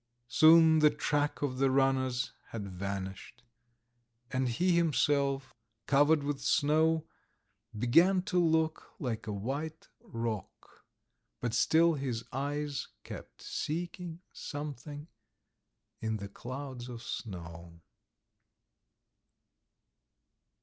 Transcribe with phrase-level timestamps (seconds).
[0.41, 3.43] Soon the track of the runners had vanished,
[4.31, 5.53] and he himself
[5.85, 7.05] covered with snow,
[7.77, 10.83] began to look like a white rock,
[11.39, 15.07] but still his eyes kept seeking something
[16.01, 17.79] in the clouds of snow.